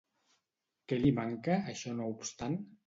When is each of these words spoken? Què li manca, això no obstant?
Què 0.87 0.99
li 1.03 1.13
manca, 1.21 1.61
això 1.77 1.97
no 2.01 2.13
obstant? 2.17 2.63